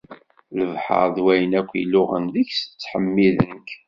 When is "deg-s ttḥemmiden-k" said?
2.33-3.69